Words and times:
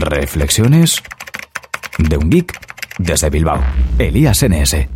Reflexiones 0.00 1.02
de 1.98 2.16
un 2.16 2.30
geek 2.30 2.58
desde 2.98 3.30
Bilbao. 3.30 3.62
Elías 3.98 4.42
NS. 4.42 4.88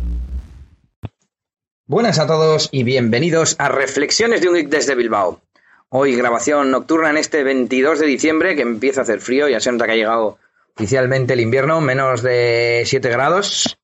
Buenas 1.85 2.19
a 2.19 2.27
todos 2.27 2.69
y 2.71 2.83
bienvenidos 2.83 3.55
a 3.59 3.69
Reflexiones 3.69 4.41
de 4.41 4.49
un 4.49 4.55
geek 4.55 4.69
desde 4.69 4.95
Bilbao. 4.95 5.41
Hoy 5.89 6.15
grabación 6.15 6.71
nocturna 6.71 7.09
en 7.09 7.17
este 7.17 7.43
22 7.43 7.99
de 7.99 8.05
diciembre 8.05 8.55
que 8.55 8.61
empieza 8.61 9.01
a 9.01 9.03
hacer 9.03 9.19
frío, 9.19 9.49
ya 9.49 9.59
se 9.59 9.71
nota 9.71 9.85
que 9.85 9.93
ha 9.93 9.95
llegado 9.95 10.37
oficialmente 10.75 11.33
el 11.33 11.41
invierno, 11.41 11.81
menos 11.81 12.21
de 12.21 12.83
7 12.85 13.09
grados. 13.09 13.77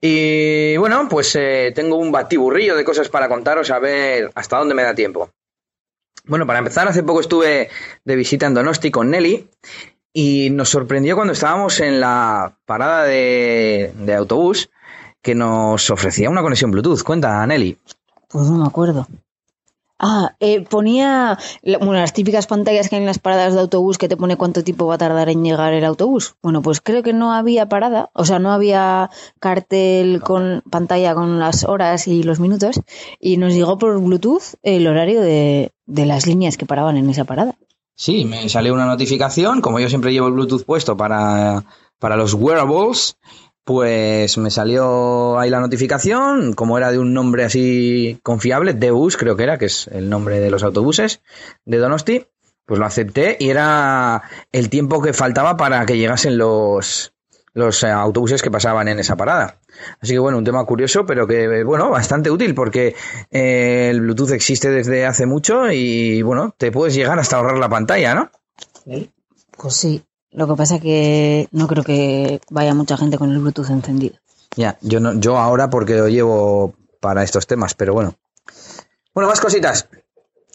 Y 0.00 0.76
bueno, 0.76 1.08
pues 1.08 1.34
eh, 1.36 1.72
tengo 1.74 1.96
un 1.96 2.12
batiburrillo 2.12 2.76
de 2.76 2.84
cosas 2.84 3.08
para 3.08 3.28
contaros 3.28 3.70
a 3.70 3.78
ver 3.78 4.30
hasta 4.34 4.58
dónde 4.58 4.74
me 4.74 4.82
da 4.82 4.94
tiempo. 4.94 5.30
Bueno, 6.24 6.46
para 6.46 6.58
empezar, 6.58 6.88
hace 6.88 7.02
poco 7.02 7.20
estuve 7.20 7.68
de 8.04 8.16
visita 8.16 8.46
en 8.46 8.54
Donosti 8.54 8.90
con 8.90 9.10
Nelly 9.10 9.48
y 10.18 10.48
nos 10.48 10.70
sorprendió 10.70 11.14
cuando 11.14 11.34
estábamos 11.34 11.78
en 11.80 12.00
la 12.00 12.56
parada 12.64 13.04
de, 13.04 13.92
de 13.98 14.14
autobús 14.14 14.70
que 15.20 15.34
nos 15.34 15.90
ofrecía 15.90 16.30
una 16.30 16.40
conexión 16.40 16.70
Bluetooth. 16.70 17.02
Cuenta, 17.02 17.46
Nelly. 17.46 17.76
Pues 18.26 18.46
no 18.46 18.56
me 18.56 18.66
acuerdo. 18.66 19.06
Ah, 19.98 20.34
eh, 20.40 20.62
ponía 20.62 21.38
bueno, 21.62 21.92
las 21.92 22.14
típicas 22.14 22.46
pantallas 22.46 22.88
que 22.88 22.96
hay 22.96 23.02
en 23.02 23.06
las 23.06 23.18
paradas 23.18 23.52
de 23.52 23.60
autobús 23.60 23.98
que 23.98 24.08
te 24.08 24.16
pone 24.16 24.38
cuánto 24.38 24.64
tiempo 24.64 24.86
va 24.86 24.94
a 24.94 24.98
tardar 24.98 25.28
en 25.28 25.44
llegar 25.44 25.74
el 25.74 25.84
autobús. 25.84 26.36
Bueno, 26.40 26.62
pues 26.62 26.80
creo 26.80 27.02
que 27.02 27.12
no 27.12 27.34
había 27.34 27.68
parada, 27.68 28.08
o 28.14 28.24
sea, 28.24 28.38
no 28.38 28.52
había 28.52 29.10
cartel 29.38 30.22
con 30.22 30.62
pantalla 30.70 31.14
con 31.14 31.38
las 31.38 31.64
horas 31.64 32.08
y 32.08 32.22
los 32.22 32.40
minutos 32.40 32.80
y 33.20 33.36
nos 33.36 33.52
llegó 33.52 33.76
por 33.76 34.00
Bluetooth 34.00 34.54
el 34.62 34.86
horario 34.86 35.20
de, 35.20 35.72
de 35.84 36.06
las 36.06 36.26
líneas 36.26 36.56
que 36.56 36.64
paraban 36.64 36.96
en 36.96 37.10
esa 37.10 37.24
parada. 37.24 37.54
Sí, 37.96 38.26
me 38.26 38.48
salió 38.50 38.74
una 38.74 38.84
notificación, 38.84 39.62
como 39.62 39.80
yo 39.80 39.88
siempre 39.88 40.12
llevo 40.12 40.28
el 40.28 40.34
Bluetooth 40.34 40.64
puesto 40.64 40.98
para, 40.98 41.64
para 41.98 42.16
los 42.16 42.34
wearables, 42.34 43.16
pues 43.64 44.36
me 44.36 44.50
salió 44.50 45.38
ahí 45.38 45.48
la 45.48 45.60
notificación, 45.60 46.52
como 46.52 46.76
era 46.76 46.92
de 46.92 46.98
un 46.98 47.14
nombre 47.14 47.44
así 47.44 48.20
confiable, 48.22 48.74
Debus 48.74 49.16
creo 49.16 49.34
que 49.34 49.44
era, 49.44 49.58
que 49.58 49.64
es 49.64 49.88
el 49.88 50.10
nombre 50.10 50.40
de 50.40 50.50
los 50.50 50.62
autobuses 50.62 51.22
de 51.64 51.78
Donosti, 51.78 52.26
pues 52.66 52.78
lo 52.78 52.84
acepté 52.84 53.38
y 53.40 53.48
era 53.48 54.22
el 54.52 54.68
tiempo 54.68 55.00
que 55.00 55.14
faltaba 55.14 55.56
para 55.56 55.86
que 55.86 55.96
llegasen 55.96 56.36
los, 56.36 57.14
los 57.56 57.82
eh, 57.84 57.90
autobuses 57.90 58.42
que 58.42 58.50
pasaban 58.50 58.86
en 58.86 58.98
esa 58.98 59.16
parada. 59.16 59.60
Así 60.00 60.12
que 60.12 60.18
bueno, 60.18 60.36
un 60.36 60.44
tema 60.44 60.62
curioso, 60.66 61.06
pero 61.06 61.26
que 61.26 61.64
bueno, 61.64 61.88
bastante 61.88 62.30
útil 62.30 62.54
porque 62.54 62.94
eh, 63.30 63.88
el 63.90 64.02
Bluetooth 64.02 64.32
existe 64.32 64.70
desde 64.70 65.06
hace 65.06 65.24
mucho 65.24 65.70
y 65.72 66.20
bueno, 66.20 66.54
te 66.58 66.70
puedes 66.70 66.94
llegar 66.94 67.18
hasta 67.18 67.36
ahorrar 67.36 67.56
la 67.56 67.70
pantalla, 67.70 68.14
¿no? 68.14 68.30
Pues 69.56 69.74
sí, 69.74 70.04
lo 70.32 70.46
que 70.46 70.54
pasa 70.54 70.78
que 70.78 71.48
no 71.50 71.66
creo 71.66 71.82
que 71.82 72.40
vaya 72.50 72.74
mucha 72.74 72.98
gente 72.98 73.16
con 73.16 73.32
el 73.32 73.38
Bluetooth 73.38 73.70
encendido. 73.70 74.16
Ya, 74.54 74.76
yo 74.82 75.00
no, 75.00 75.14
yo 75.14 75.38
ahora 75.38 75.70
porque 75.70 75.94
lo 75.94 76.08
llevo 76.08 76.74
para 77.00 77.22
estos 77.22 77.46
temas, 77.46 77.72
pero 77.72 77.94
bueno. 77.94 78.16
Bueno, 79.14 79.30
más 79.30 79.40
cositas. 79.40 79.88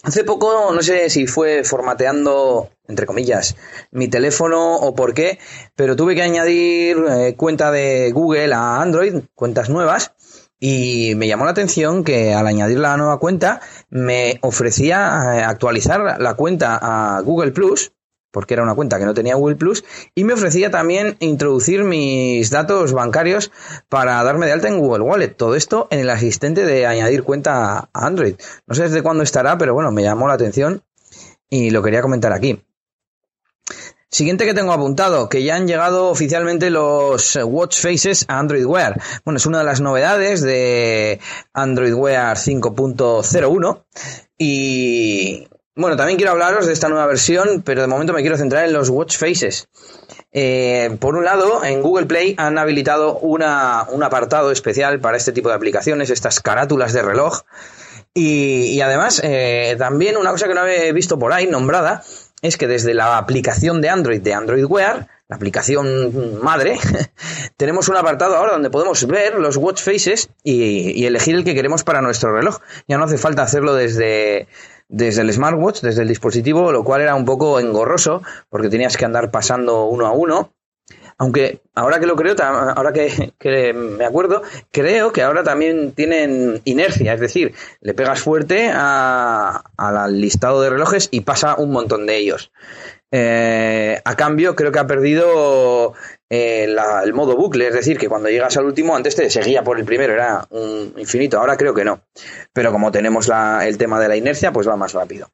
Hace 0.02 0.24
poco, 0.24 0.72
no 0.74 0.82
sé 0.82 1.08
si 1.10 1.28
fue 1.28 1.62
formateando, 1.62 2.70
entre 2.88 3.06
comillas, 3.06 3.54
mi 3.92 4.08
teléfono 4.08 4.74
o 4.74 4.96
por 4.96 5.14
qué, 5.14 5.38
pero 5.76 5.94
tuve 5.94 6.16
que 6.16 6.22
añadir 6.22 6.96
eh, 7.08 7.34
cuenta 7.36 7.70
de 7.70 8.10
Google 8.10 8.52
a 8.52 8.80
Android, 8.82 9.22
cuentas 9.36 9.70
nuevas, 9.70 10.12
y 10.58 11.14
me 11.14 11.28
llamó 11.28 11.44
la 11.44 11.52
atención 11.52 12.02
que 12.02 12.34
al 12.34 12.48
añadir 12.48 12.80
la 12.80 12.96
nueva 12.96 13.20
cuenta 13.20 13.60
me 13.90 14.40
ofrecía 14.42 15.36
eh, 15.36 15.42
actualizar 15.44 16.20
la 16.20 16.34
cuenta 16.34 16.78
a 16.82 17.20
Google 17.20 17.52
Plus, 17.52 17.92
porque 18.32 18.54
era 18.54 18.64
una 18.64 18.74
cuenta 18.74 18.98
que 18.98 19.04
no 19.04 19.14
tenía 19.14 19.36
Google 19.36 19.54
Plus, 19.56 19.84
y 20.14 20.24
me 20.24 20.32
ofrecía 20.32 20.72
también 20.72 21.16
introducir 21.20 21.84
mis 21.84 22.50
datos 22.50 22.92
bancarios 22.92 23.52
para 23.88 24.22
darme 24.24 24.46
de 24.46 24.52
alta 24.52 24.66
en 24.66 24.80
Google 24.80 25.04
Wallet. 25.04 25.36
Todo 25.36 25.54
esto 25.54 25.86
en 25.90 26.00
el 26.00 26.10
asistente 26.10 26.64
de 26.64 26.86
añadir 26.86 27.22
cuenta 27.22 27.78
a 27.78 27.88
Android. 27.92 28.34
No 28.66 28.74
sé 28.74 28.84
desde 28.84 29.02
cuándo 29.02 29.22
estará, 29.22 29.56
pero 29.58 29.74
bueno, 29.74 29.92
me 29.92 30.02
llamó 30.02 30.26
la 30.26 30.34
atención 30.34 30.82
y 31.48 31.70
lo 31.70 31.82
quería 31.82 32.02
comentar 32.02 32.32
aquí. 32.32 32.60
Siguiente 34.12 34.44
que 34.44 34.52
tengo 34.52 34.74
apuntado, 34.74 35.30
que 35.30 35.42
ya 35.42 35.56
han 35.56 35.66
llegado 35.66 36.10
oficialmente 36.10 36.68
los 36.68 37.38
Watch 37.42 37.80
Faces 37.80 38.26
a 38.28 38.38
Android 38.38 38.66
Wear. 38.66 39.00
Bueno, 39.24 39.38
es 39.38 39.46
una 39.46 39.60
de 39.60 39.64
las 39.64 39.80
novedades 39.80 40.42
de 40.42 41.18
Android 41.54 41.94
Wear 41.94 42.36
5.01 42.36 43.84
y 44.36 45.48
bueno, 45.74 45.96
también 45.96 46.18
quiero 46.18 46.32
hablaros 46.32 46.66
de 46.66 46.72
esta 46.74 46.88
nueva 46.88 47.06
versión, 47.06 47.62
pero 47.64 47.80
de 47.80 47.86
momento 47.86 48.12
me 48.12 48.20
quiero 48.20 48.36
centrar 48.36 48.66
en 48.66 48.74
los 48.74 48.90
Watch 48.90 49.16
Faces. 49.16 49.68
Eh, 50.30 50.96
por 51.00 51.16
un 51.16 51.24
lado, 51.24 51.64
en 51.64 51.80
Google 51.80 52.06
Play 52.06 52.34
han 52.36 52.58
habilitado 52.58 53.18
una, 53.18 53.86
un 53.90 54.02
apartado 54.02 54.50
especial 54.50 55.00
para 55.00 55.16
este 55.16 55.32
tipo 55.32 55.48
de 55.48 55.54
aplicaciones, 55.54 56.10
estas 56.10 56.40
carátulas 56.40 56.92
de 56.92 57.02
reloj. 57.02 57.42
Y, 58.14 58.78
además, 58.82 59.22
eh, 59.24 59.74
también 59.78 60.18
una 60.18 60.30
cosa 60.30 60.46
que 60.46 60.54
no 60.54 60.66
he 60.66 60.92
visto 60.92 61.18
por 61.18 61.32
ahí 61.32 61.46
nombrada 61.46 62.02
es 62.42 62.58
que 62.58 62.66
desde 62.66 62.92
la 62.92 63.16
aplicación 63.16 63.80
de 63.80 63.88
Android 63.88 64.20
de 64.20 64.34
Android 64.34 64.64
Wear, 64.66 65.08
la 65.28 65.36
aplicación 65.36 66.42
madre, 66.42 66.78
tenemos 67.56 67.88
un 67.88 67.96
apartado 67.96 68.36
ahora 68.36 68.52
donde 68.52 68.68
podemos 68.68 69.06
ver 69.06 69.36
los 69.36 69.56
watch 69.56 69.80
faces 69.80 70.28
y 70.42 71.06
elegir 71.06 71.36
el 71.36 71.44
que 71.44 71.54
queremos 71.54 71.84
para 71.84 72.02
nuestro 72.02 72.34
reloj. 72.34 72.58
Ya 72.86 72.98
no 72.98 73.04
hace 73.04 73.16
falta 73.16 73.42
hacerlo 73.42 73.74
desde, 73.74 74.48
desde 74.92 75.22
el 75.22 75.32
smartwatch, 75.32 75.80
desde 75.80 76.02
el 76.02 76.08
dispositivo, 76.08 76.70
lo 76.70 76.84
cual 76.84 77.00
era 77.00 77.14
un 77.14 77.24
poco 77.24 77.58
engorroso 77.58 78.22
porque 78.50 78.68
tenías 78.68 78.96
que 78.96 79.06
andar 79.06 79.30
pasando 79.30 79.86
uno 79.86 80.06
a 80.06 80.12
uno. 80.12 80.52
Aunque 81.18 81.60
ahora 81.74 81.98
que 82.00 82.06
lo 82.06 82.16
creo, 82.16 82.34
ahora 82.40 82.92
que, 82.92 83.32
que 83.38 83.72
me 83.72 84.04
acuerdo, 84.04 84.42
creo 84.70 85.12
que 85.12 85.22
ahora 85.22 85.42
también 85.44 85.92
tienen 85.92 86.60
inercia, 86.64 87.14
es 87.14 87.20
decir, 87.20 87.54
le 87.80 87.94
pegas 87.94 88.20
fuerte 88.20 88.70
a- 88.72 89.64
al 89.76 90.20
listado 90.20 90.60
de 90.62 90.70
relojes 90.70 91.08
y 91.10 91.20
pasa 91.20 91.54
un 91.56 91.70
montón 91.70 92.06
de 92.06 92.16
ellos. 92.18 92.50
Eh, 93.14 94.00
a 94.04 94.16
cambio, 94.16 94.54
creo 94.56 94.72
que 94.72 94.78
ha 94.78 94.86
perdido 94.86 95.92
eh, 96.34 96.66
la- 96.66 97.02
el 97.04 97.12
modo 97.12 97.36
bucle, 97.36 97.68
es 97.68 97.74
decir, 97.74 97.98
que 97.98 98.08
cuando 98.08 98.30
llegas 98.30 98.56
al 98.56 98.64
último, 98.64 98.96
antes 98.96 99.14
te 99.14 99.28
seguía 99.28 99.62
por 99.62 99.78
el 99.78 99.84
primero, 99.84 100.14
era 100.14 100.46
un 100.48 100.94
infinito, 100.96 101.38
ahora 101.38 101.58
creo 101.58 101.74
que 101.74 101.84
no. 101.84 102.00
Pero 102.54 102.72
como 102.72 102.90
tenemos 102.90 103.28
la- 103.28 103.68
el 103.68 103.76
tema 103.76 104.00
de 104.00 104.08
la 104.08 104.16
inercia, 104.16 104.50
pues 104.50 104.66
va 104.66 104.74
más 104.76 104.94
rápido. 104.94 105.28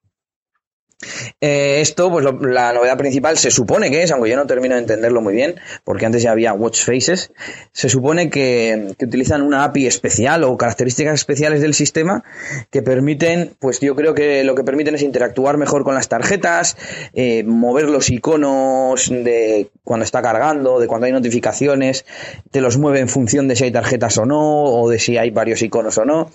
Eh, 1.41 1.81
esto, 1.81 2.11
pues 2.11 2.25
la 2.25 2.73
novedad 2.73 2.99
principal 2.99 3.39
se 3.39 3.51
supone 3.53 3.91
que 3.91 4.03
es, 4.03 4.11
aunque 4.11 4.31
yo 4.31 4.37
no 4.37 4.47
termino 4.47 4.75
de 4.75 4.81
entenderlo 4.81 5.21
muy 5.21 5.35
bien, 5.35 5.55
porque 5.85 6.07
antes 6.07 6.23
ya 6.23 6.33
había 6.33 6.53
watch 6.53 6.85
faces, 6.85 7.33
se 7.73 7.89
supone 7.89 8.31
que, 8.31 8.95
que 8.99 9.05
utilizan 9.05 9.43
una 9.43 9.63
API 9.65 9.87
especial 9.87 10.43
o 10.43 10.57
características 10.57 11.15
especiales 11.15 11.61
del 11.61 11.75
sistema 11.75 12.25
que 12.71 12.83
permiten, 12.83 13.55
pues 13.61 13.79
yo 13.81 13.95
creo 13.95 14.15
que 14.15 14.43
lo 14.43 14.57
que 14.57 14.65
permiten 14.65 14.97
es 14.97 15.03
interactuar 15.03 15.57
mejor 15.57 15.85
con 15.85 15.95
las 15.95 16.09
tarjetas, 16.09 16.77
eh, 17.13 17.45
mover 17.45 17.89
los 17.89 18.11
iconos 18.11 19.09
de 19.09 19.71
cuando 19.85 20.05
está 20.05 20.21
cargando, 20.21 20.81
de 20.81 20.89
cuando 20.89 21.07
hay 21.07 21.13
notificaciones, 21.13 22.07
te 22.51 22.61
los 22.61 22.77
mueve 22.77 22.99
en 23.01 23.09
función 23.09 23.47
de 23.47 23.55
si 23.55 23.65
hay 23.65 23.71
tarjetas 23.71 24.19
o 24.19 24.27
no, 24.27 24.65
o 24.65 24.91
de 24.91 24.99
si 24.99 25.17
hay 25.17 25.31
varios 25.31 25.63
iconos 25.63 25.97
o 25.99 26.05
no, 26.05 26.31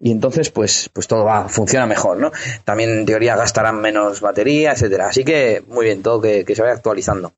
y 0.00 0.10
entonces 0.10 0.50
pues, 0.50 0.88
pues 0.92 1.06
todo 1.06 1.24
va, 1.24 1.48
funciona 1.48 1.86
mejor, 1.86 2.16
¿no? 2.16 2.32
También 2.64 2.90
en 2.90 3.06
teoría 3.06 3.36
gastarán 3.36 3.80
menos 3.80 4.05
batería, 4.20 4.72
etcétera. 4.72 5.08
Así 5.08 5.24
que 5.24 5.62
muy 5.68 5.86
bien, 5.86 6.02
todo 6.02 6.20
que, 6.20 6.44
que 6.44 6.54
se 6.54 6.62
vaya 6.62 6.74
actualizando. 6.74 7.32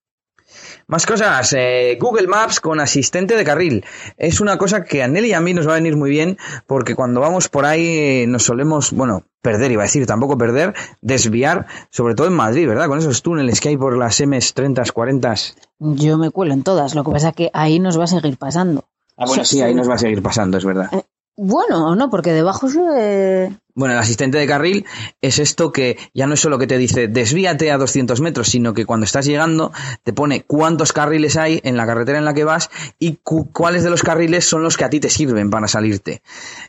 Más 0.87 1.05
cosas, 1.05 1.53
eh, 1.53 1.99
Google 2.01 2.29
Maps 2.29 2.61
con 2.61 2.81
asistente 2.81 3.37
de 3.37 3.45
carril. 3.45 3.85
Es 4.17 4.41
una 4.41 4.57
cosa 4.57 4.85
que 4.85 5.03
a 5.03 5.09
Nelly 5.09 5.29
y 5.29 5.33
a 5.35 5.41
mí 5.41 5.53
nos 5.53 5.69
va 5.69 5.73
a 5.73 5.75
venir 5.75 5.97
muy 5.97 6.09
bien 6.09 6.39
porque 6.67 6.95
cuando 6.95 7.21
vamos 7.21 7.51
por 7.51 7.67
ahí 7.67 7.87
eh, 7.87 8.27
nos 8.27 8.45
solemos, 8.45 8.93
bueno, 8.93 9.25
perder, 9.43 9.71
iba 9.71 9.83
a 9.83 9.85
decir, 9.85 10.07
tampoco 10.07 10.39
perder, 10.39 10.73
desviar, 11.03 11.67
sobre 11.91 12.15
todo 12.15 12.27
en 12.29 12.33
Madrid, 12.33 12.67
¿verdad? 12.67 12.89
Con 12.89 12.99
esos 12.99 13.23
túneles 13.23 13.61
que 13.61 13.69
hay 13.69 13.77
por 13.77 13.99
las 13.99 14.19
Ms 14.19 14.55
30, 14.55 14.83
40. 14.91 15.35
Yo 15.79 16.17
me 16.17 16.31
cuelo 16.31 16.55
en 16.55 16.63
todas, 16.63 16.95
lo 16.95 17.05
que 17.05 17.13
pasa 17.13 17.33
que 17.33 17.51
ahí 17.53 17.81
nos 17.81 17.99
va 17.99 18.05
a 18.05 18.07
seguir 18.07 18.39
pasando. 18.39 18.85
Ah, 19.19 19.27
bueno, 19.27 19.45
sí, 19.45 19.61
ahí 19.61 19.75
nos 19.75 19.91
va 19.91 19.95
a 19.97 19.99
seguir 19.99 20.23
pasando, 20.23 20.57
es 20.57 20.65
verdad. 20.65 20.89
Bueno, 21.37 21.95
no, 21.97 22.09
porque 22.09 22.33
debajo 22.33 22.69
se... 22.69 23.53
Bueno, 23.79 23.95
el 23.95 24.01
asistente 24.01 24.39
de 24.39 24.47
carril 24.49 24.85
es 25.21 25.39
esto 25.39 25.71
que 25.71 25.97
ya 26.13 26.27
no 26.27 26.35
es 26.35 26.41
solo 26.41 26.59
que 26.59 26.67
te 26.67 26.79
dice 26.79 27.07
desvíate 27.07 27.71
a 27.71 27.79
200 27.79 28.21
metros, 28.21 28.49
sino 28.49 28.75
que 28.75 28.85
cuando 28.85 29.05
estás 29.05 29.25
llegando 29.25 29.71
te 30.03 30.13
pone 30.13 30.43
cuántos 30.43 30.93
carriles 30.93 31.37
hay 31.37 31.61
en 31.63 31.77
la 31.77 31.87
carretera 31.87 32.19
en 32.19 32.25
la 32.25 32.35
que 32.35 32.43
vas 32.43 32.71
y 32.99 33.21
cu- 33.23 33.53
cuáles 33.53 33.85
de 33.85 33.91
los 33.91 34.03
carriles 34.03 34.45
son 34.47 34.65
los 34.65 34.77
que 34.77 34.83
a 34.85 34.91
ti 34.91 34.99
te 34.99 35.09
sirven 35.09 35.49
para 35.51 35.69
salirte. 35.69 36.23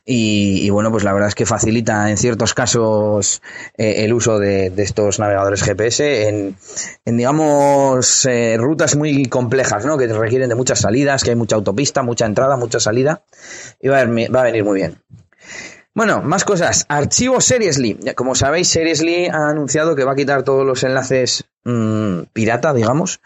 Y, 0.06 0.69
bueno, 0.69 0.91
pues 0.91 1.03
la 1.03 1.11
verdad 1.13 1.29
es 1.29 1.35
que 1.35 1.47
facilita 1.47 2.11
en 2.11 2.17
ciertos 2.17 2.53
casos 2.53 3.41
eh, 3.75 4.06
el 4.06 4.13
uso 4.13 4.38
de, 4.38 4.71
estos 4.77 5.17
navegadores 5.17 5.63
GPS 5.63 6.27
en, 6.29 6.57
en 7.06 7.17
digamos, 7.17 8.23
eh, 8.27 8.56
rutas 8.59 8.95
muy 8.95 9.25
complejas, 9.25 9.83
¿no? 9.83 9.97
Que 9.97 10.06
requieren 10.07 10.47
de 10.50 10.53
muchas 10.56 10.79
salidas, 10.81 11.23
que 11.23 11.31
hay 11.31 11.35
mucha 11.35 11.56
autopista, 11.56 12.03
mucha 12.03 12.27
entrada, 12.27 12.56
mucha 12.56 12.79
salida. 12.79 13.23
Y 13.81 13.88
va 13.88 14.00
a, 14.00 14.06
ver- 14.06 14.35
va 14.35 14.41
a 14.41 14.44
venir 14.44 14.63
muy 14.63 14.75
bien. 14.79 15.01
Bueno, 15.95 16.21
más 16.21 16.45
cosas. 16.45 16.86
Archivo 16.88 17.41
Seriously. 17.41 18.00
Como 18.15 18.36
sabéis, 18.36 18.69
Seriously 18.69 19.27
ha 19.27 19.50
anunciado 19.50 19.95
que 19.95 20.03
va 20.03 20.13
a 20.13 20.15
quitar 20.15 20.44
todos 20.44 20.65
los 20.65 20.83
enlaces 20.83 21.45
mmm, 21.63 22.21
pirata, 22.31 22.74
digamos, 22.74 23.21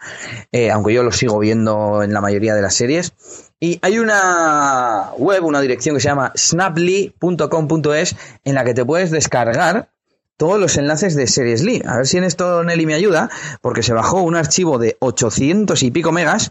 eh, 0.50 0.70
aunque 0.70 0.94
yo 0.94 1.02
los 1.02 1.16
sigo 1.16 1.38
viendo 1.38 2.02
en 2.02 2.12
la 2.12 2.20
mayoría 2.20 2.54
de 2.54 2.62
las 2.62 2.74
series. 2.74 3.12
Y 3.60 3.78
hay 3.82 3.98
una 3.98 5.10
web, 5.16 5.44
una 5.44 5.60
dirección 5.60 5.94
que 5.94 6.00
se 6.00 6.08
llama 6.08 6.32
snaply.com.es 6.36 8.16
en 8.44 8.54
la 8.54 8.64
que 8.64 8.74
te 8.74 8.84
puedes 8.84 9.10
descargar 9.10 9.90
todos 10.36 10.58
los 10.58 10.76
enlaces 10.76 11.14
de 11.14 11.26
Seriously. 11.26 11.82
A 11.86 11.98
ver 11.98 12.06
si 12.06 12.18
en 12.18 12.24
esto 12.24 12.64
Nelly 12.64 12.86
me 12.86 12.94
ayuda, 12.94 13.30
porque 13.60 13.82
se 13.82 13.92
bajó 13.92 14.22
un 14.22 14.36
archivo 14.36 14.78
de 14.78 14.96
800 15.00 15.82
y 15.82 15.90
pico 15.90 16.12
megas 16.12 16.50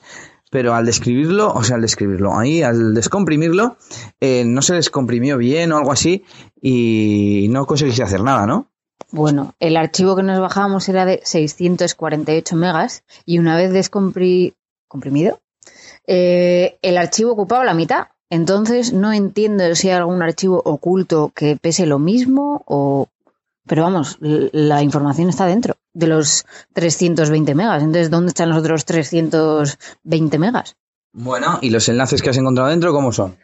pero 0.54 0.76
al 0.76 0.86
describirlo, 0.86 1.52
o 1.52 1.64
sea, 1.64 1.78
al 1.78 1.82
describirlo, 1.82 2.38
ahí, 2.38 2.62
al 2.62 2.94
descomprimirlo, 2.94 3.76
eh, 4.20 4.44
no 4.46 4.62
se 4.62 4.76
descomprimió 4.76 5.36
bien 5.36 5.72
o 5.72 5.78
algo 5.78 5.92
así 5.92 6.26
y 6.62 7.48
no 7.50 7.66
conseguiste 7.66 8.04
hacer 8.04 8.22
nada, 8.22 8.46
¿no? 8.46 8.68
Bueno, 9.10 9.56
el 9.60 9.76
archivo 9.78 10.16
que 10.16 10.22
nos 10.22 10.40
bajábamos 10.40 10.88
era 10.90 11.06
de 11.06 11.22
648 11.24 12.56
megas 12.56 13.04
y 13.26 13.40
una 13.40 13.58
vez 13.58 13.74
descomprimido, 13.74 15.42
eh, 16.06 16.78
el 16.84 17.00
archivo 17.00 17.32
ocupaba 17.32 17.66
la 17.66 17.74
mitad. 17.74 18.10
Entonces 18.30 18.94
no 18.94 19.12
entiendo 19.12 19.74
si 19.74 19.90
hay 19.90 19.96
algún 19.96 20.22
archivo 20.22 20.62
oculto 20.64 21.32
que 21.34 21.58
pese 21.60 21.88
lo 21.88 21.98
mismo 21.98 22.62
o... 22.68 23.08
Pero 23.66 23.82
vamos, 23.82 24.20
la 24.20 24.84
información 24.84 25.30
está 25.30 25.48
dentro 25.48 25.78
de 25.94 26.08
los 26.08 26.46
320 26.74 27.56
megas. 27.56 27.84
Entonces, 27.84 28.10
¿dónde 28.10 28.30
están 28.30 28.50
los 28.50 28.58
otros 28.58 28.86
320 28.86 30.40
megas? 30.40 30.76
Bueno, 31.14 31.60
¿y 31.62 31.70
los 31.70 31.88
enlaces 31.90 32.22
que 32.22 32.32
has 32.32 32.38
encontrado 32.38 32.70
dentro 32.70 32.92
cómo 32.92 33.12
son? 33.12 33.38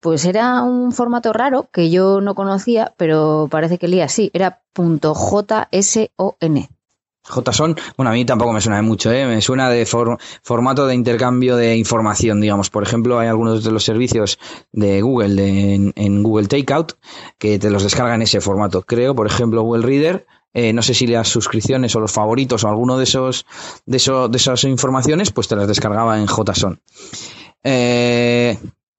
Pues 0.00 0.26
era 0.26 0.62
un 0.62 0.92
formato 0.92 1.32
raro 1.32 1.70
que 1.72 1.90
yo 1.90 2.20
no 2.20 2.34
conocía, 2.34 2.92
pero 2.98 3.48
parece 3.50 3.78
que 3.78 3.88
leía 3.88 4.04
así. 4.04 4.30
Era 4.34 4.62
.json. 4.74 6.68
JSON, 7.26 7.76
bueno, 7.96 8.10
a 8.10 8.12
mí 8.12 8.26
tampoco 8.26 8.52
me 8.52 8.60
suena 8.60 8.76
de 8.76 8.82
mucho, 8.82 9.10
¿eh? 9.10 9.26
me 9.26 9.40
suena 9.40 9.70
de 9.70 9.86
formato 9.86 10.86
de 10.86 10.94
intercambio 10.94 11.56
de 11.56 11.74
información, 11.76 12.38
digamos. 12.38 12.68
Por 12.68 12.82
ejemplo, 12.82 13.18
hay 13.18 13.28
algunos 13.28 13.64
de 13.64 13.70
los 13.70 13.82
servicios 13.82 14.38
de 14.72 15.00
Google 15.00 15.74
en, 15.74 15.92
en, 15.96 16.22
Google 16.22 16.48
Takeout 16.48 16.92
que 17.38 17.58
te 17.58 17.70
los 17.70 17.82
descargan 17.82 18.16
en 18.16 18.22
ese 18.22 18.42
formato. 18.42 18.82
Creo, 18.82 19.14
por 19.14 19.26
ejemplo, 19.26 19.62
Google 19.62 19.86
Reader 19.86 20.26
eh, 20.54 20.72
no 20.72 20.82
sé 20.82 20.94
si 20.94 21.06
las 21.08 21.28
suscripciones 21.28 21.94
o 21.96 22.00
los 22.00 22.12
favoritos 22.12 22.62
o 22.64 22.68
alguno 22.68 22.96
de 22.96 23.04
esos 23.04 23.44
de, 23.84 23.98
de 24.30 24.36
esas 24.36 24.64
informaciones, 24.64 25.32
pues 25.32 25.48
te 25.48 25.56
las 25.56 25.66
descargaba 25.66 26.18
en 26.18 26.26
JSON. 26.26 26.80
Eh, 27.64 28.56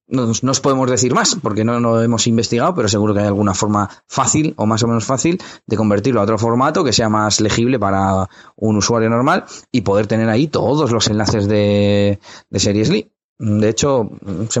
no, 0.08 0.50
os 0.50 0.60
podemos 0.60 0.88
decir 0.90 1.14
más 1.14 1.36
porque 1.42 1.64
no 1.64 1.80
lo 1.80 2.02
hemos 2.02 2.26
investigado, 2.26 2.74
pero 2.74 2.88
seguro 2.88 3.14
que 3.14 3.20
hay 3.20 3.26
alguna 3.26 3.54
forma 3.54 3.88
fácil 4.06 4.54
o 4.56 4.66
más 4.66 4.82
o 4.82 4.88
menos 4.88 5.04
fácil 5.04 5.40
de 5.66 5.76
convertirlo 5.76 6.20
a 6.20 6.24
otro 6.24 6.38
formato 6.38 6.84
que 6.84 6.92
sea 6.92 7.08
más 7.08 7.40
legible 7.40 7.78
para 7.78 8.28
un 8.56 8.76
usuario 8.76 9.08
normal 9.08 9.44
y 9.72 9.80
poder 9.80 10.06
tener 10.06 10.28
ahí 10.28 10.46
todos 10.46 10.92
los 10.92 11.08
enlaces 11.08 11.48
de, 11.48 12.20
de 12.50 12.60
Series 12.60 12.90
De 13.38 13.68
hecho, 13.68 14.10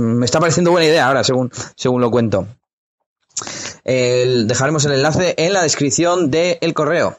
me 0.00 0.24
está 0.24 0.40
pareciendo 0.40 0.72
buena 0.72 0.86
idea 0.86 1.06
ahora, 1.06 1.22
según, 1.22 1.52
según 1.76 2.00
lo 2.00 2.10
cuento 2.10 2.48
dejaremos 3.86 4.84
el 4.84 4.92
enlace 4.92 5.34
en 5.38 5.52
la 5.52 5.62
descripción 5.62 6.30
del 6.30 6.74
correo. 6.74 7.18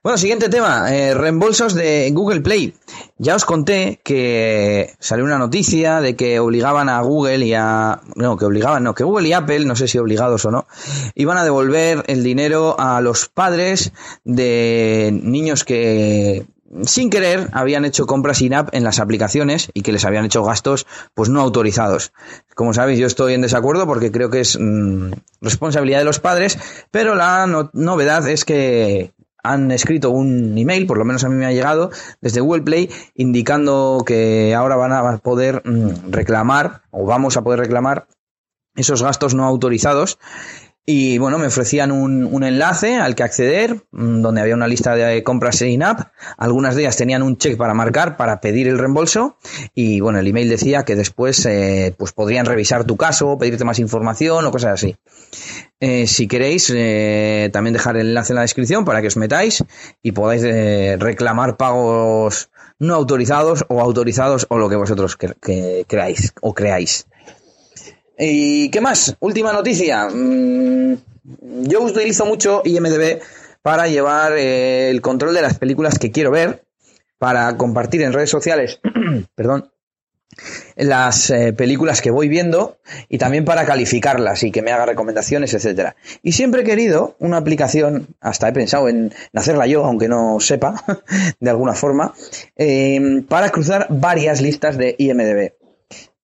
Bueno, 0.00 0.16
siguiente 0.16 0.48
tema, 0.48 0.94
eh, 0.94 1.12
reembolsos 1.12 1.74
de 1.74 2.10
Google 2.12 2.40
Play. 2.40 2.72
Ya 3.18 3.34
os 3.34 3.44
conté 3.44 4.00
que 4.04 4.94
salió 5.00 5.24
una 5.24 5.38
noticia 5.38 6.00
de 6.00 6.14
que 6.14 6.38
obligaban 6.38 6.88
a 6.88 7.00
Google 7.02 7.44
y 7.44 7.52
a... 7.52 8.00
No, 8.14 8.36
que 8.36 8.44
obligaban, 8.44 8.84
no, 8.84 8.94
que 8.94 9.02
Google 9.02 9.28
y 9.28 9.32
Apple, 9.32 9.64
no 9.64 9.74
sé 9.74 9.88
si 9.88 9.98
obligados 9.98 10.44
o 10.44 10.52
no, 10.52 10.68
iban 11.16 11.36
a 11.36 11.42
devolver 11.42 12.04
el 12.06 12.22
dinero 12.22 12.76
a 12.78 13.00
los 13.00 13.28
padres 13.28 13.92
de 14.24 15.10
niños 15.20 15.64
que 15.64 16.46
sin 16.84 17.10
querer 17.10 17.48
habían 17.52 17.84
hecho 17.84 18.06
compras 18.06 18.42
in-app 18.42 18.74
en 18.74 18.84
las 18.84 19.00
aplicaciones 19.00 19.70
y 19.74 19.82
que 19.82 19.92
les 19.92 20.04
habían 20.04 20.24
hecho 20.24 20.44
gastos 20.44 20.86
pues 21.14 21.28
no 21.28 21.40
autorizados. 21.40 22.12
Como 22.54 22.74
sabéis, 22.74 22.98
yo 22.98 23.06
estoy 23.06 23.34
en 23.34 23.42
desacuerdo 23.42 23.86
porque 23.86 24.12
creo 24.12 24.30
que 24.30 24.40
es 24.40 24.58
mm, 24.60 25.12
responsabilidad 25.40 25.98
de 25.98 26.04
los 26.04 26.20
padres, 26.20 26.58
pero 26.90 27.14
la 27.14 27.46
novedad 27.72 28.28
es 28.28 28.44
que 28.44 29.12
han 29.42 29.70
escrito 29.70 30.10
un 30.10 30.58
email, 30.58 30.86
por 30.86 30.98
lo 30.98 31.04
menos 31.04 31.24
a 31.24 31.28
mí 31.28 31.36
me 31.36 31.46
ha 31.46 31.52
llegado, 31.52 31.90
desde 32.20 32.40
Google 32.40 32.62
Play, 32.62 32.90
indicando 33.14 34.02
que 34.04 34.54
ahora 34.54 34.76
van 34.76 34.92
a 34.92 35.18
poder 35.18 35.62
mm, 35.64 36.10
reclamar, 36.10 36.82
o 36.90 37.06
vamos 37.06 37.36
a 37.36 37.42
poder 37.42 37.60
reclamar, 37.60 38.08
esos 38.74 39.02
gastos 39.02 39.34
no 39.34 39.44
autorizados 39.44 40.18
y 40.90 41.18
bueno, 41.18 41.36
me 41.36 41.48
ofrecían 41.48 41.92
un, 41.92 42.24
un, 42.24 42.44
enlace 42.44 42.96
al 42.96 43.14
que 43.14 43.22
acceder, 43.22 43.82
mm, 43.90 44.22
donde 44.22 44.40
había 44.40 44.54
una 44.54 44.66
lista 44.66 44.94
de 44.94 45.22
compras 45.22 45.60
en 45.60 45.82
app. 45.82 46.12
Algunas 46.38 46.76
de 46.76 46.80
ellas 46.80 46.96
tenían 46.96 47.22
un 47.22 47.36
check 47.36 47.58
para 47.58 47.74
marcar, 47.74 48.16
para 48.16 48.40
pedir 48.40 48.68
el 48.68 48.78
reembolso. 48.78 49.36
Y 49.74 50.00
bueno, 50.00 50.18
el 50.18 50.26
email 50.26 50.48
decía 50.48 50.86
que 50.86 50.96
después 50.96 51.44
eh, 51.44 51.94
pues 51.98 52.12
podrían 52.12 52.46
revisar 52.46 52.84
tu 52.84 52.96
caso, 52.96 53.36
pedirte 53.36 53.66
más 53.66 53.78
información 53.80 54.46
o 54.46 54.50
cosas 54.50 54.72
así. 54.72 54.96
Eh, 55.78 56.06
si 56.06 56.26
queréis, 56.26 56.72
eh, 56.74 57.50
también 57.52 57.74
dejar 57.74 57.98
el 57.98 58.08
enlace 58.08 58.32
en 58.32 58.36
la 58.36 58.42
descripción 58.42 58.86
para 58.86 59.02
que 59.02 59.08
os 59.08 59.18
metáis 59.18 59.62
y 60.02 60.12
podáis 60.12 60.42
eh, 60.42 60.96
reclamar 60.98 61.58
pagos 61.58 62.48
no 62.78 62.94
autorizados 62.94 63.64
o 63.68 63.80
autorizados 63.80 64.46
o 64.48 64.56
lo 64.56 64.68
que 64.70 64.76
vosotros 64.76 65.16
que, 65.16 65.84
creáis 65.86 66.32
o 66.40 66.54
creáis. 66.54 67.06
¿Y 68.18 68.68
qué 68.70 68.80
más? 68.80 69.16
Última 69.20 69.52
noticia. 69.52 70.08
Mm, 70.08 70.96
yo 71.62 71.82
utilizo 71.82 72.26
mucho 72.26 72.62
IMDB 72.64 73.20
para 73.62 73.86
llevar 73.86 74.32
eh, 74.36 74.90
el 74.90 75.00
control 75.00 75.34
de 75.34 75.42
las 75.42 75.58
películas 75.58 75.98
que 75.98 76.10
quiero 76.10 76.30
ver, 76.30 76.64
para 77.18 77.56
compartir 77.56 78.02
en 78.02 78.12
redes 78.12 78.30
sociales, 78.30 78.80
perdón, 79.34 79.70
las 80.76 81.30
eh, 81.30 81.52
películas 81.52 82.00
que 82.00 82.10
voy 82.10 82.28
viendo 82.28 82.78
y 83.08 83.18
también 83.18 83.44
para 83.44 83.64
calificarlas 83.66 84.42
y 84.44 84.50
que 84.52 84.62
me 84.62 84.70
haga 84.70 84.86
recomendaciones, 84.86 85.52
etcétera. 85.54 85.96
Y 86.22 86.32
siempre 86.32 86.62
he 86.62 86.64
querido 86.64 87.16
una 87.18 87.38
aplicación, 87.38 88.14
hasta 88.20 88.48
he 88.48 88.52
pensado 88.52 88.88
en 88.88 89.12
hacerla 89.34 89.66
yo, 89.66 89.84
aunque 89.84 90.08
no 90.08 90.38
sepa, 90.40 90.82
de 91.40 91.50
alguna 91.50 91.74
forma, 91.74 92.14
eh, 92.56 93.22
para 93.28 93.50
cruzar 93.50 93.86
varias 93.90 94.40
listas 94.40 94.78
de 94.78 94.94
IMDB. 94.98 95.57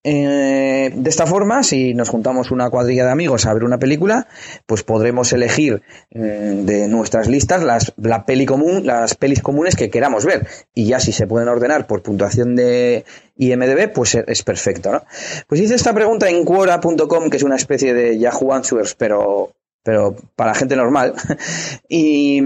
Eh, 0.06 0.93
de 0.95 1.09
esta 1.11 1.27
forma, 1.27 1.62
si 1.62 1.95
nos 1.95 2.11
juntamos 2.11 2.51
una 2.51 2.69
cuadrilla 2.69 3.06
de 3.06 3.11
amigos 3.11 3.47
a 3.47 3.55
ver 3.55 3.65
una 3.65 3.79
película, 3.79 4.29
pues 4.67 4.83
podremos 4.83 5.33
elegir 5.33 5.83
mm, 6.11 6.67
de 6.67 6.89
nuestras 6.89 7.27
listas 7.27 7.62
las, 7.62 7.95
la 7.97 8.27
peli 8.27 8.45
común, 8.45 8.85
las 8.85 9.15
pelis 9.15 9.41
comunes 9.41 9.77
que 9.77 9.89
queramos 9.89 10.27
ver. 10.27 10.47
Y 10.75 10.87
ya 10.87 11.01
si 11.01 11.12
se 11.12 11.27
pueden 11.27 11.49
ordenar 11.49 11.87
por 11.87 12.03
puntuación 12.03 12.55
de 12.55 13.06
IMDB, 13.37 13.93
pues 13.95 14.14
es 14.14 14.43
perfecto, 14.43 14.93
¿no? 14.93 15.02
Pues 15.49 15.62
hice 15.62 15.75
esta 15.75 15.95
pregunta 15.95 16.28
en 16.28 16.45
Quora.com, 16.45 17.31
que 17.31 17.38
es 17.38 17.43
una 17.43 17.57
especie 17.57 17.95
de 17.95 18.19
Yahoo 18.19 18.52
Answers, 18.52 18.95
pero, 18.95 19.52
pero 19.83 20.14
para 20.37 20.55
gente 20.55 20.76
normal. 20.76 21.14
y, 21.88 22.43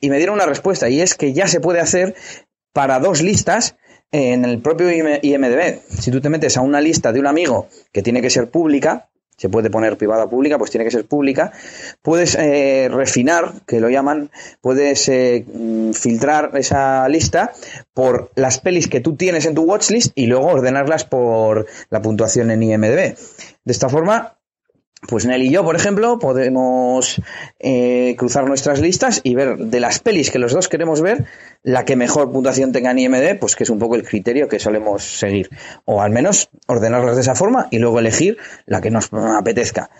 y 0.00 0.10
me 0.10 0.16
dieron 0.16 0.34
una 0.34 0.46
respuesta, 0.46 0.88
y 0.88 1.00
es 1.00 1.14
que 1.14 1.32
ya 1.32 1.46
se 1.46 1.60
puede 1.60 1.78
hacer 1.78 2.16
para 2.72 2.98
dos 2.98 3.22
listas 3.22 3.76
en 4.12 4.44
el 4.44 4.60
propio 4.60 4.90
IMDB, 4.90 5.80
si 5.88 6.10
tú 6.10 6.20
te 6.20 6.28
metes 6.28 6.56
a 6.56 6.62
una 6.62 6.80
lista 6.80 7.12
de 7.12 7.20
un 7.20 7.26
amigo 7.26 7.68
que 7.92 8.02
tiene 8.02 8.22
que 8.22 8.30
ser 8.30 8.50
pública, 8.50 9.08
se 9.36 9.50
puede 9.50 9.68
poner 9.68 9.98
privada 9.98 10.24
o 10.24 10.30
pública, 10.30 10.58
pues 10.58 10.70
tiene 10.70 10.84
que 10.84 10.90
ser 10.90 11.04
pública, 11.04 11.52
puedes 12.02 12.34
eh, 12.36 12.88
refinar, 12.90 13.52
que 13.66 13.80
lo 13.80 13.90
llaman, 13.90 14.30
puedes 14.62 15.08
eh, 15.08 15.44
mm, 15.46 15.92
filtrar 15.92 16.52
esa 16.54 17.06
lista 17.08 17.52
por 17.92 18.30
las 18.34 18.58
pelis 18.60 18.88
que 18.88 19.00
tú 19.00 19.16
tienes 19.16 19.44
en 19.44 19.54
tu 19.54 19.62
watchlist 19.62 20.12
y 20.14 20.26
luego 20.26 20.46
ordenarlas 20.46 21.04
por 21.04 21.66
la 21.90 22.00
puntuación 22.00 22.50
en 22.50 22.62
IMDB. 22.62 23.16
De 23.64 23.72
esta 23.72 23.88
forma, 23.88 24.35
pues 25.06 25.26
Nelly 25.26 25.46
y 25.46 25.50
yo, 25.50 25.64
por 25.64 25.76
ejemplo, 25.76 26.18
podemos 26.18 27.20
eh, 27.60 28.14
cruzar 28.18 28.46
nuestras 28.46 28.80
listas 28.80 29.20
y 29.22 29.34
ver 29.34 29.56
de 29.56 29.80
las 29.80 30.00
pelis 30.00 30.30
que 30.30 30.38
los 30.38 30.52
dos 30.52 30.68
queremos 30.68 31.00
ver, 31.00 31.24
la 31.62 31.84
que 31.84 31.96
mejor 31.96 32.32
puntuación 32.32 32.72
tenga 32.72 32.90
en 32.90 32.98
IMD, 32.98 33.38
pues 33.38 33.56
que 33.56 33.64
es 33.64 33.70
un 33.70 33.78
poco 33.78 33.94
el 33.94 34.02
criterio 34.02 34.48
que 34.48 34.58
solemos 34.58 35.04
seguir. 35.04 35.50
O 35.84 36.02
al 36.02 36.10
menos 36.10 36.50
ordenarlas 36.66 37.16
de 37.16 37.22
esa 37.22 37.34
forma 37.34 37.68
y 37.70 37.78
luego 37.78 37.98
elegir 37.98 38.36
la 38.66 38.80
que 38.80 38.90
nos 38.90 39.10
apetezca. 39.12 39.90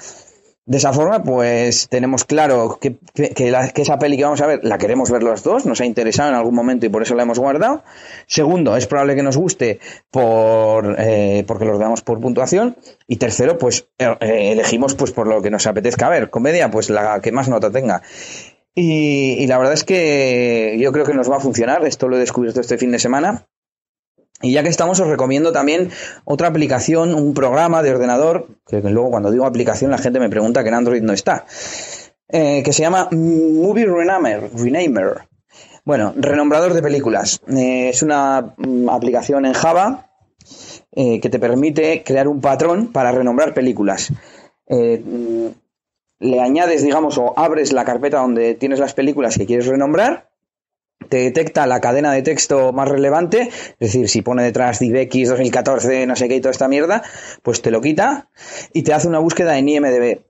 De 0.66 0.78
esa 0.78 0.92
forma, 0.92 1.23
pues 1.23 1.88
tenemos 1.88 2.25
claro 2.25 2.80
que, 2.80 2.96
esa 3.14 3.99
peli 4.00 4.16
que 4.16 4.25
vamos 4.25 4.40
a 4.40 4.49
ver 4.49 4.64
la 4.64 4.78
queremos 4.78 5.12
ver 5.12 5.23
los 5.23 5.44
dos, 5.44 5.64
nos 5.64 5.80
ha 5.80 5.85
interesado 5.85 6.30
en 6.30 6.35
algún 6.35 6.56
momento 6.56 6.87
y 6.87 6.88
por 6.88 7.02
eso 7.02 7.14
la 7.14 7.23
hemos 7.23 7.38
guardado. 7.38 7.85
Segundo, 8.26 8.76
es 8.76 8.88
probable 8.88 9.14
que 9.14 9.23
nos 9.23 9.37
guste 9.37 9.78
por 10.11 10.96
eh, 10.99 11.44
porque 11.46 11.66
lo 11.66 11.78
damos 11.78 12.02
por 12.02 12.20
puntuación. 12.20 12.76
Y 13.06 13.16
tercero, 13.16 13.58
pues 13.58 13.87
eh, 13.99 14.16
elegimos 14.20 14.96
pues 14.96 15.12
por 15.12 15.28
lo 15.28 15.40
que 15.40 15.52
nos 15.52 15.68
apetezca 15.68 16.08
ver. 16.08 16.30
Comedia, 16.30 16.68
pues 16.68 16.90
la 16.90 17.20
que 17.20 17.30
más 17.30 17.49
nota 17.49 17.70
tenga. 17.70 18.02
Y 18.75 19.46
la 19.46 19.58
verdad 19.58 19.73
es 19.73 19.85
que 19.85 20.76
yo 20.80 20.90
creo 20.90 21.06
que 21.06 21.14
nos 21.14 21.30
va 21.30 21.37
a 21.37 21.40
funcionar. 21.40 21.87
Esto 21.87 22.08
lo 22.08 22.16
he 22.16 22.20
descubierto 22.20 22.61
este 22.61 22.76
fin 22.76 22.90
de 22.90 22.99
semana 22.99 23.46
Y 24.43 24.52
ya 24.52 24.62
que 24.62 24.69
estamos, 24.69 25.00
os 25.00 25.09
recomiendo 25.09 25.50
también 25.50 25.90
otra 26.25 26.49
aplicación, 26.49 27.14
un 27.14 27.33
programa 27.33 27.83
de 27.83 27.90
ordenador, 27.90 28.49
que 28.66 28.81
luego 28.83 29.11
cuando 29.11 29.31
digo 29.31 29.47
aplicación 29.47 29.90
la 29.90 29.99
gente 29.99 30.21
me 30.21 30.28
pregunta 30.28 30.62
que 30.62 30.69
en 30.69 30.75
Android 30.75 31.02
no 31.02 31.14
está, 31.14 31.47
eh, 32.28 32.62
que 32.62 32.73
se 32.73 32.83
llama 32.83 33.09
Movie 33.12 33.87
Renamer. 33.87 34.50
Renamer. 34.55 35.28
Bueno, 35.85 36.12
renombrador 36.16 36.75
de 36.75 36.83
películas. 36.83 37.40
Eh, 37.49 37.88
es 37.88 38.02
una 38.02 38.55
mm, 38.59 38.90
aplicación 38.90 39.47
en 39.47 39.55
Java 39.55 40.11
eh, 40.93 41.21
que 41.21 41.31
te 41.31 41.38
permite 41.38 42.02
crear 42.05 42.28
un 42.28 42.40
patrón 42.40 42.93
para 42.93 43.12
renombrar 43.12 43.55
películas. 43.55 44.12
Mm, 44.69 45.47
le 46.19 46.40
añades, 46.40 46.83
digamos, 46.83 47.16
o 47.16 47.33
abres 47.38 47.73
la 47.73 47.85
carpeta 47.85 48.19
donde 48.19 48.55
tienes 48.55 48.81
las 48.81 48.93
películas 48.93 49.38
que 49.38 49.47
quieres 49.47 49.66
renombrar 49.66 50.28
te 51.09 51.19
detecta 51.19 51.67
la 51.67 51.81
cadena 51.81 52.12
de 52.12 52.23
texto 52.23 52.73
más 52.73 52.88
relevante, 52.88 53.50
es 53.79 53.79
decir, 53.79 54.09
si 54.09 54.23
pone 54.23 54.43
detrás 54.43 54.79
DivX 54.79 55.29
2014, 55.29 56.07
no 56.07 56.17
sé 56.17 56.29
qué 56.29 56.37
y 56.37 56.41
toda 56.41 56.53
esta 56.53 56.69
mierda, 56.69 57.03
pues 57.43 57.62
te 57.62 57.71
lo 57.71 57.81
quita 57.81 58.29
y 58.73 58.83
te 58.83 58.93
hace 58.93 59.09
una 59.09 59.19
búsqueda 59.19 59.59
en 59.59 59.69
IMDB. 59.69 60.21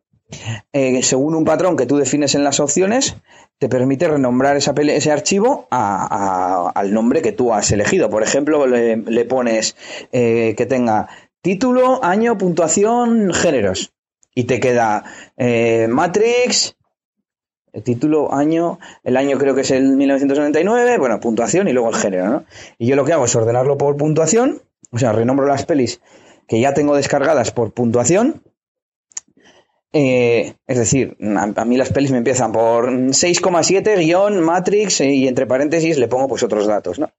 Eh, 0.73 1.03
según 1.05 1.37
un 1.37 1.45
patrón 1.45 1.77
que 1.77 1.87
tú 1.87 1.97
defines 1.99 2.35
en 2.35 2.43
las 2.43 2.59
opciones, 2.59 3.17
te 3.59 3.69
permite 3.69 4.09
renombrar 4.09 4.57
ese 4.57 5.13
archivo 5.13 5.69
al 5.71 6.93
nombre 6.93 7.23
que 7.23 7.33
tú 7.33 7.53
has 7.53 7.71
elegido. 7.71 8.11
Por 8.11 8.23
ejemplo, 8.23 8.67
le, 8.67 9.25
pones 9.25 9.77
eh, 10.13 10.55
que 10.57 10.67
tenga 10.67 11.09
título, 11.43 12.05
año, 12.05 12.37
puntuación, 12.37 13.33
géneros. 13.33 13.93
Y 14.35 14.45
te 14.45 14.61
queda 14.61 15.05
eh, 15.39 15.87
Matrix, 15.89 16.76
el 17.77 17.83
título, 17.83 18.33
año, 18.33 18.79
el 19.05 19.19
año 19.19 19.37
creo 19.37 19.55
que 19.55 19.61
es 19.61 19.71
el 19.71 19.97
1999, 19.97 20.97
bueno, 20.97 21.21
puntuación 21.21 21.69
y 21.69 21.75
luego 21.75 21.91
el 21.91 21.97
género, 21.97 22.27
¿no? 22.27 22.45
Y 22.79 22.87
yo 22.87 22.97
lo 22.97 23.05
que 23.05 23.13
hago 23.13 23.27
es 23.27 23.37
ordenarlo 23.37 23.77
por 23.77 23.99
puntuación, 23.99 24.63
o 24.93 24.99
sea, 24.99 25.13
renombro 25.13 25.47
las 25.47 25.67
pelis 25.67 26.01
que 26.49 26.59
ya 26.59 26.73
tengo 26.73 26.97
descargadas 26.97 27.51
por 27.51 27.73
puntuación. 27.73 28.43
Eh, 29.93 30.55
es 30.67 30.79
decir, 30.79 31.19
a, 31.21 31.65
mí 31.67 31.77
las 31.77 31.91
pelis 31.91 32.13
me 32.13 32.19
empiezan 32.19 32.51
por 32.51 32.91
6,7 32.91 33.99
guion 33.99 34.41
Matrix 34.41 35.03
eh, 35.03 35.13
y 35.13 35.29
entre 35.29 35.47
paréntesis 35.47 35.99
le 35.99 36.09
pongo 36.09 36.29
pues 36.29 36.43
otros 36.43 36.67
datos, 36.67 36.99
¿no? 36.99 37.11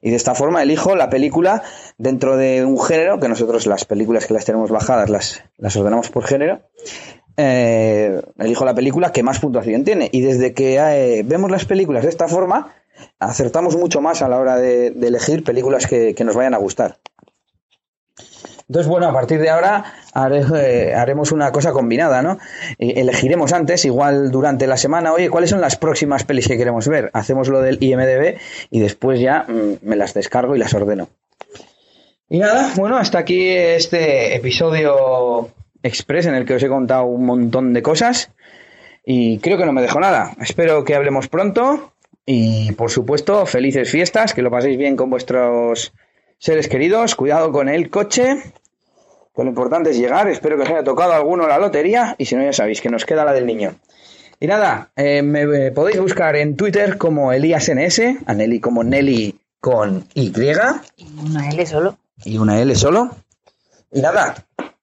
Y 0.00 0.10
de 0.10 0.16
esta 0.16 0.36
forma 0.36 0.62
elijo 0.62 0.94
la 0.94 1.10
película 1.10 1.64
dentro 1.98 2.36
de 2.36 2.64
un 2.64 2.80
género, 2.80 3.18
que 3.18 3.28
nosotros 3.28 3.66
las 3.66 3.84
películas 3.84 4.26
que 4.26 4.34
las 4.34 4.44
tenemos 4.44 4.70
bajadas 4.70 5.10
las, 5.10 5.42
las 5.56 5.76
ordenamos 5.76 6.10
por 6.10 6.24
género, 6.24 6.60
eh, 7.36 8.22
elijo 8.38 8.64
la 8.64 8.74
película 8.74 9.12
que 9.12 9.22
más 9.22 9.40
puntuación 9.40 9.84
tiene. 9.84 10.08
Y 10.12 10.20
desde 10.20 10.52
que 10.52 10.76
eh, 10.76 11.22
vemos 11.24 11.50
las 11.50 11.64
películas 11.64 12.04
de 12.04 12.10
esta 12.10 12.28
forma, 12.28 12.74
acertamos 13.18 13.76
mucho 13.76 14.00
más 14.00 14.22
a 14.22 14.28
la 14.28 14.38
hora 14.38 14.56
de, 14.56 14.88
elegir 14.88 15.44
películas 15.44 15.86
que, 15.86 16.14
nos 16.24 16.36
vayan 16.36 16.54
a 16.54 16.58
gustar. 16.58 16.98
Entonces, 18.66 18.88
bueno, 18.88 19.06
a 19.06 19.12
partir 19.12 19.40
de 19.40 19.50
ahora 19.50 19.84
eh, 20.16 20.94
haremos 20.96 21.32
una 21.32 21.52
cosa 21.52 21.72
combinada, 21.72 22.22
¿no? 22.22 22.38
elegiremos 22.78 23.52
antes, 23.52 23.84
igual 23.84 24.30
durante 24.30 24.66
la 24.66 24.78
semana, 24.78 25.12
oye, 25.12 25.28
¿cuáles 25.28 25.50
son 25.50 25.60
las 25.60 25.76
próximas 25.76 26.24
pelis 26.24 26.48
que 26.48 26.56
queremos 26.56 26.88
ver? 26.88 27.10
Hacemos 27.12 27.48
lo 27.48 27.60
del 27.60 27.82
IMDB 27.82 28.38
y 28.70 28.80
después 28.80 29.20
ya 29.20 29.44
mm, 29.46 29.86
me 29.86 29.96
las 29.96 30.14
descargo 30.14 30.56
y 30.56 30.58
las 30.58 30.72
ordeno. 30.72 31.08
Y 32.30 32.38
nada, 32.38 32.72
bueno, 32.76 32.96
hasta 32.96 33.18
aquí 33.18 33.50
este 33.50 34.34
episodio 34.34 35.50
express 35.84 36.26
en 36.26 36.34
el 36.34 36.44
que 36.44 36.54
os 36.54 36.62
he 36.62 36.68
contado 36.68 37.04
un 37.04 37.24
montón 37.26 37.72
de 37.72 37.82
cosas 37.82 38.30
y 39.04 39.38
creo 39.38 39.58
que 39.58 39.66
no 39.66 39.72
me 39.72 39.82
dejo 39.82 40.00
nada. 40.00 40.34
Espero 40.40 40.82
que 40.82 40.94
hablemos 40.94 41.28
pronto 41.28 41.92
y 42.26 42.72
por 42.72 42.90
supuesto 42.90 43.46
felices 43.46 43.90
fiestas, 43.90 44.34
que 44.34 44.42
lo 44.42 44.50
paséis 44.50 44.78
bien 44.78 44.96
con 44.96 45.10
vuestros 45.10 45.92
seres 46.38 46.68
queridos, 46.68 47.14
cuidado 47.14 47.52
con 47.52 47.68
el 47.68 47.90
coche, 47.90 48.42
que 49.36 49.42
lo 49.42 49.50
importante 49.50 49.90
es 49.90 49.98
llegar, 49.98 50.28
espero 50.28 50.56
que 50.56 50.62
os 50.62 50.70
haya 50.70 50.84
tocado 50.84 51.12
alguno 51.12 51.46
la 51.46 51.58
lotería 51.58 52.16
y 52.18 52.24
si 52.24 52.34
no 52.34 52.42
ya 52.42 52.52
sabéis 52.52 52.80
que 52.80 52.88
nos 52.88 53.04
queda 53.04 53.24
la 53.24 53.32
del 53.32 53.46
niño. 53.46 53.74
Y 54.40 54.46
nada, 54.46 54.90
eh, 54.96 55.22
me 55.22 55.42
eh, 55.42 55.70
podéis 55.70 56.00
buscar 56.00 56.34
en 56.36 56.56
Twitter 56.56 56.98
como 56.98 57.32
ElíasNS, 57.32 58.00
a 58.26 58.34
Nelly 58.34 58.60
como 58.60 58.82
Nelly 58.82 59.38
con 59.60 60.06
Y. 60.14 60.32
Y 60.96 61.20
una 61.24 61.48
L 61.50 61.66
solo. 61.66 61.98
Y 62.24 62.38
una 62.38 62.60
L 62.60 62.74
solo. 62.74 63.10
Y 63.92 64.00
nada, 64.00 64.34